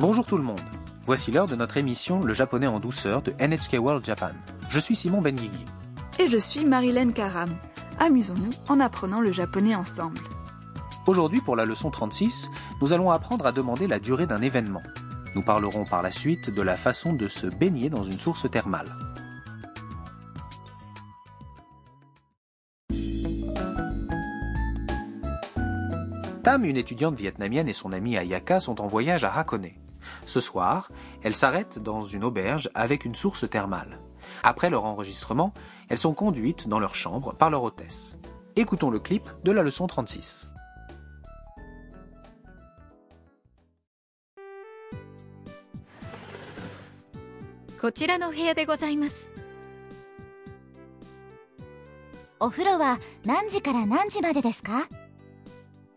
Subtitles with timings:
[0.00, 0.60] Bonjour tout le monde.
[1.06, 4.30] Voici l'heure de notre émission Le japonais en douceur de NHK World Japan.
[4.68, 5.64] Je suis Simon Benguigui.
[6.20, 7.50] Et je suis Marilyn Karam.
[7.98, 10.20] Amusons-nous en apprenant le japonais ensemble.
[11.08, 12.48] Aujourd'hui, pour la leçon 36,
[12.80, 14.84] nous allons apprendre à demander la durée d'un événement.
[15.34, 18.94] Nous parlerons par la suite de la façon de se baigner dans une source thermale.
[26.44, 29.70] Tam, une étudiante vietnamienne et son amie Ayaka sont en voyage à Hakone.
[30.28, 30.90] Ce soir,
[31.22, 33.98] elles s'arrêtent dans une auberge avec une source thermale.
[34.42, 35.54] Après leur enregistrement,
[35.88, 38.18] elles sont conduites dans leur chambre par leur hôtesse.
[38.54, 40.50] Écoutons le clip de la leçon 36.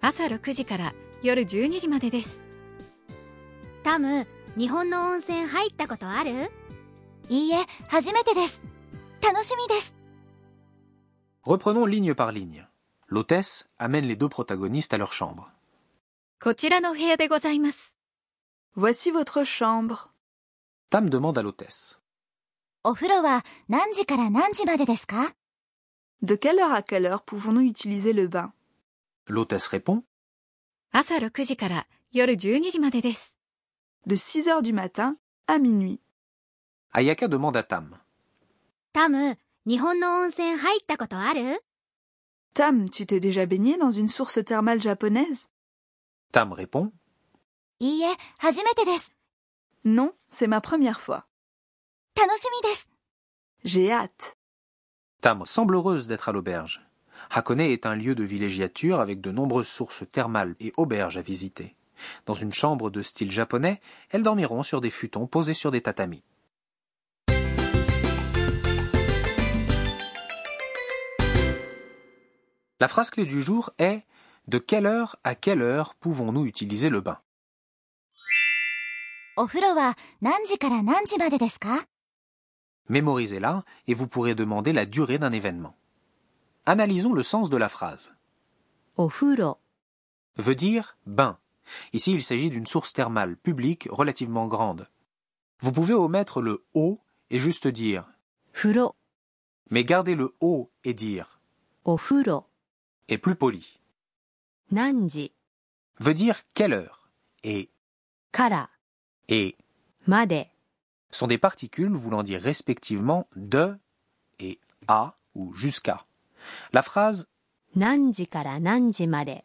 [0.00, 2.47] 朝6時から夜12時までです。
[3.88, 4.26] タム、
[4.58, 6.50] 日本の温泉入ったことある
[7.30, 8.60] いいえ、初めてです。
[9.22, 9.94] 楽しみです。
[11.42, 12.66] Reprenons ligne par ligne.
[13.08, 15.46] L'hôtesse amène les deux protagonistes à leur chambre.
[16.38, 17.96] こちらの部屋でございます
[18.76, 20.10] Voici votre chambre.
[20.90, 21.98] Tam demande à l'hôtesse.
[22.84, 25.34] お風呂は何時から何時までですか
[26.20, 28.52] De quelle heure à quelle heure pouvons-nous utiliser le bain
[29.28, 30.02] L'hôtesse répond
[30.92, 33.37] 朝6時から夜12時までです
[34.08, 36.00] de 6 heures du matin à minuit.
[36.92, 37.98] Ayaka demande à Tam.
[38.94, 39.34] Tam,
[42.54, 45.50] Tam, tu t'es déjà baigné dans une source thermale japonaise?
[46.32, 46.90] Tam répond.
[49.84, 51.26] Non, c'est ma première fois.
[53.62, 54.38] J'ai hâte.
[55.20, 56.82] Tam semble heureuse d'être à l'auberge.
[57.30, 61.76] Hakone est un lieu de villégiature avec de nombreuses sources thermales et auberges à visiter.
[62.26, 66.22] Dans une chambre de style japonais, elles dormiront sur des futons posés sur des tatamis.
[72.80, 74.04] La phrase clé du jour est
[74.46, 77.18] De quelle heure à quelle heure pouvons-nous utiliser le bain?
[82.88, 85.76] Mémorisez-la et vous pourrez demander la durée d'un événement.
[86.66, 88.14] Analysons le sens de la phrase.
[90.36, 91.38] Veut dire bain,
[91.92, 94.88] Ici, il s'agit d'une source thermale publique relativement grande.
[95.60, 98.04] Vous pouvez omettre le O et juste dire
[98.52, 98.94] furo.
[99.70, 101.38] Mais gardez le O et dire
[101.84, 102.44] ofuro
[103.08, 103.80] est plus poli.
[104.70, 105.32] Nanji
[106.00, 107.10] veut dire quelle heure
[107.42, 107.70] et
[108.32, 108.68] kara
[109.28, 109.56] et
[110.06, 110.46] made
[111.10, 113.76] sont des particules voulant dire respectivement de
[114.38, 116.04] et à ou jusqu'à.
[116.72, 117.26] La phrase
[117.74, 119.42] nanji kara nanji made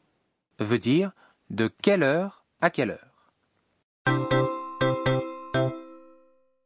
[0.59, 1.13] veut dire
[1.53, 3.29] de quelle heure à quelle heure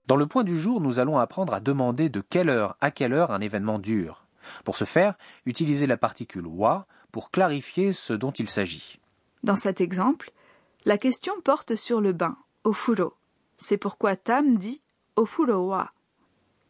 [0.05, 3.11] Dans le point du jour, nous allons apprendre à demander de quelle heure à quelle
[3.11, 4.25] heure un événement dure.
[4.63, 9.01] Pour ce faire, utilisez la particule wa pour clarifier ce dont il s'agit.
[9.43, 10.31] Dans cet exemple,
[10.85, 13.13] la question porte sur le bain, au furo.
[13.57, 14.81] C'est pourquoi Tam dit
[15.17, 15.91] au furo wa.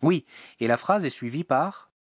[0.02, 0.26] Oui,
[0.60, 1.92] et la phrase est suivie par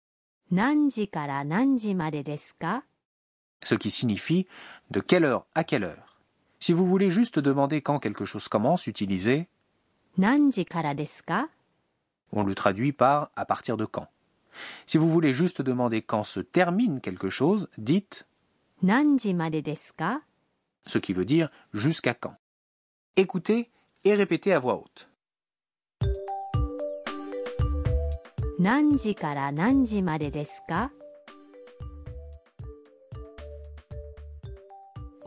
[3.63, 4.47] ce qui signifie
[4.91, 6.19] de quelle heure à quelle heure.
[6.59, 9.47] Si vous voulez juste demander quand quelque chose commence, utilisez
[12.31, 14.07] On le traduit par à partir de quand.
[14.85, 18.25] Si vous voulez juste demander quand se termine quelque chose, dites
[20.85, 22.35] ce qui veut dire jusqu'à quand.
[23.15, 23.69] Écoutez
[24.03, 25.09] et répétez à voix haute.
[28.59, 29.15] Nanji
[29.53, 30.03] nanji?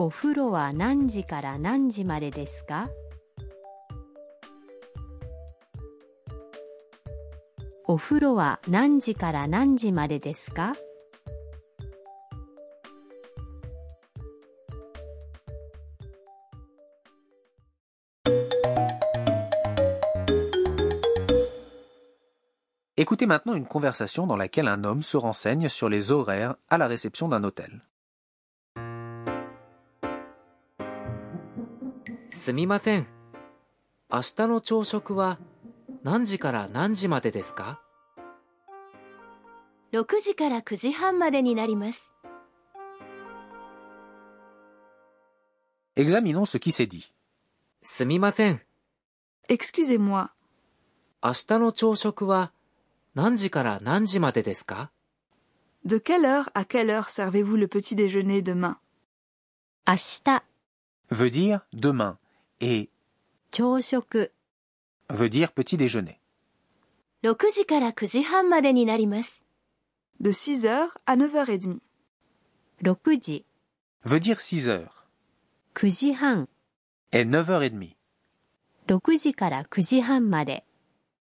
[0.03, 2.89] お風呂は何時から何時までですか
[7.87, 10.73] お風呂は何時から何時までですか
[22.97, 26.87] Écoutez maintenant une conversation dans laquelle un homme se renseigne sur les horaires à la
[26.87, 27.83] réception d'un hôtel.
[32.51, 33.07] すみません。
[34.11, 35.39] 明日の朝食は
[36.03, 37.81] 何時から何時までですか
[39.93, 42.13] 6時から9時半までになります。
[45.95, 47.13] Examinons ce qui s'est dit.
[47.83, 48.61] すみません。
[49.49, 50.31] Excusez-moi,
[51.23, 52.51] 明日の朝食は
[53.15, 54.91] 何時から何時までですか
[55.87, 58.79] de quelle heure à quelle heure servez-vous le petit déjeuner demain
[59.87, 60.43] 明日
[61.13, 62.20] Veut dire demain
[62.61, 62.91] et
[65.09, 66.21] veut dire petit déjeuner.
[70.21, 71.81] De 6 h à 6
[74.05, 75.09] veut dire 6 heures.
[77.25, 77.83] 9h30.
[77.83, 77.95] Et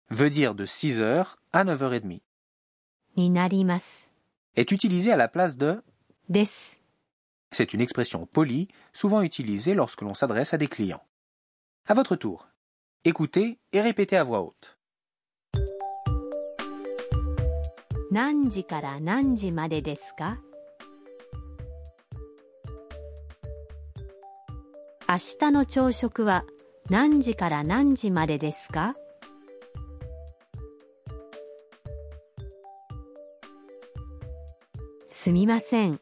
[0.10, 2.22] veut dire de 6 h à 9h30.
[4.56, 5.82] Est utilisé à la place de?
[7.52, 11.04] C'est une expression polie, souvent utilisée lorsque l'on s'adresse à des clients.
[11.88, 12.48] À votre tour.
[13.04, 14.76] Écoutez et répétez à voix haute.
[18.12, 20.40] 何時から何時までですか
[25.08, 26.46] 明日の朝食は
[26.90, 28.96] 何時から何時までですか
[35.08, 36.00] すみません。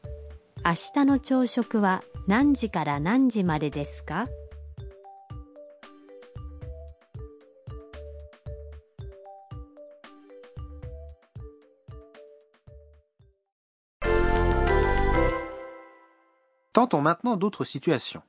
[0.64, 4.28] 明日の朝食は何時から何時までですか
[16.74, 18.24] Tentons maintenant d'autres situations.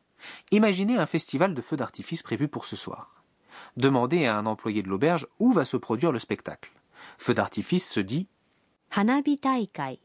[0.51, 3.25] Imaginez un festival de feux d'artifice prévu pour ce soir.
[3.79, 6.71] Demandez à un employé de l'auberge où va se produire le spectacle.
[7.19, 8.29] Feu d'artifice se dit
[8.95, 9.99] Hanabi Taikai.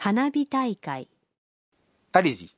[0.00, 1.08] Hanabi Taikai.
[2.12, 2.54] Allez-y.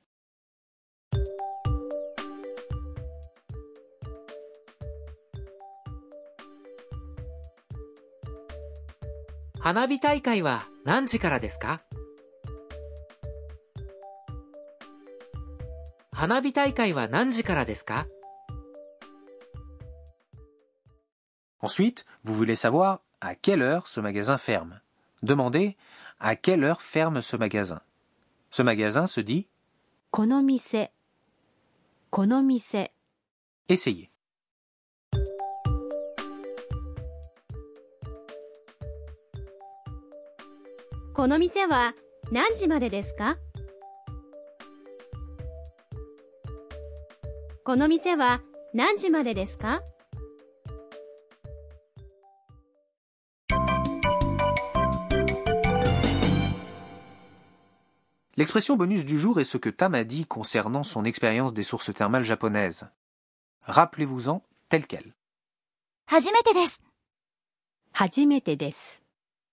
[9.65, 11.39] Hanabi Taikai wa nanji kara?
[21.61, 24.81] Ensuite, vous voulez savoir à quelle heure ce magasin ferme.
[25.23, 25.77] Demandez
[26.21, 27.81] à quelle heure ferme ce magasin.
[28.51, 29.49] Ce magasin se dit
[30.13, 30.87] Konomise.
[32.11, 32.87] Konomise.
[33.69, 34.09] Essayez.
[41.15, 41.93] Konomise wa
[42.31, 43.52] nanji made desu?
[47.65, 48.41] この店は
[48.75, 49.83] 何時までですか
[58.37, 61.95] L'expression bonus du jour est ce que Tam a dit concernant son expérience des sources
[61.95, 62.89] thermales japonaises.
[63.63, 65.15] Rappelez-vous-en telle quelle.
[66.09, 66.53] Hajimete
[68.57, 69.01] desu.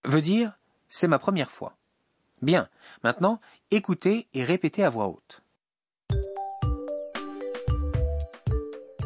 [0.05, 0.57] Veut dire
[0.87, 1.77] c'est ma première fois.
[2.41, 2.69] Bien,
[3.03, 3.39] maintenant
[3.69, 5.43] écoutez et répétez à voix haute.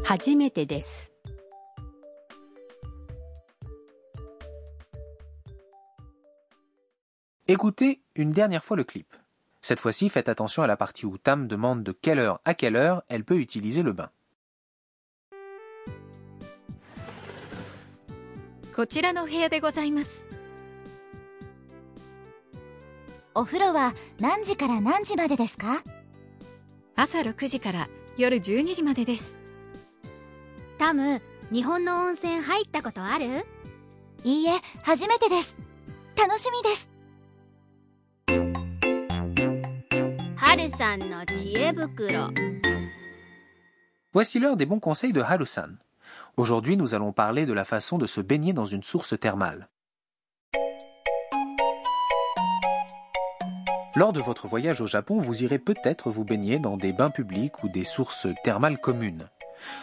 [0.03, 1.09] 初めてです
[7.47, 9.05] Écoutez une dernière fois le clip.
[9.61, 12.75] Cette fois-ci, faites attention à la partie où Tam demande de quelle heure à quelle
[12.75, 14.09] heure elle peut utiliser le bain.
[18.75, 20.25] こちらの部屋でございます。
[23.35, 25.81] お風呂は何時から何時までですか
[26.95, 29.42] 朝6時から夜12時までです。
[44.11, 45.69] Voici l'heure des bons conseils de Harusan.
[46.35, 49.69] Aujourd'hui, nous allons parler de la façon de se baigner dans une source thermale.
[53.95, 57.63] Lors de votre voyage au Japon, vous irez peut-être vous baigner dans des bains publics
[57.63, 59.29] ou des sources thermales communes.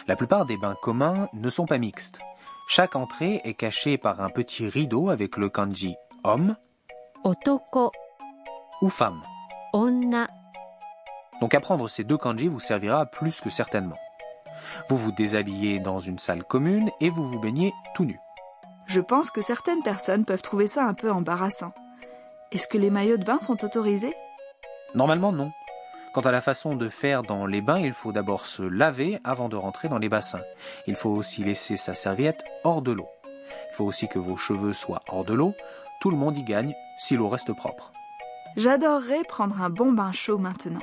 [0.07, 2.19] La plupart des bains communs ne sont pas mixtes.
[2.67, 6.55] Chaque entrée est cachée par un petit rideau avec le kanji homme
[7.23, 7.91] 男
[8.81, 9.21] ou femme.
[9.73, 10.27] 女
[11.39, 13.97] Donc apprendre ces deux kanji vous servira plus que certainement.
[14.89, 18.19] Vous vous déshabillez dans une salle commune et vous vous baignez tout nu.
[18.87, 21.73] Je pense que certaines personnes peuvent trouver ça un peu embarrassant.
[22.51, 24.13] Est-ce que les maillots de bain sont autorisés?
[24.93, 25.51] Normalement non.
[26.13, 29.47] Quant à la façon de faire dans les bains, il faut d'abord se laver avant
[29.47, 30.41] de rentrer dans les bassins.
[30.85, 33.07] Il faut aussi laisser sa serviette hors de l'eau.
[33.25, 35.53] Il faut aussi que vos cheveux soient hors de l'eau.
[36.01, 37.93] Tout le monde y gagne si l'eau reste propre.
[38.57, 40.81] J'adorerais prendre un bon bain chaud maintenant.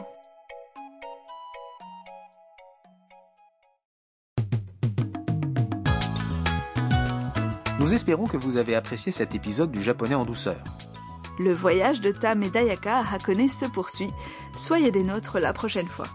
[7.78, 10.56] Nous espérons que vous avez apprécié cet épisode du japonais en douceur.
[11.38, 14.12] Le voyage de Tam et d'Ayaka à Hakone se poursuit.
[14.54, 16.08] Soyez des nôtres la prochaine fois.